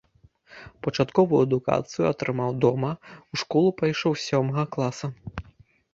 [0.85, 2.91] Пачатковую адукацыю атрымаў дома,
[3.33, 5.07] у школу пайшоў з сёмага класа.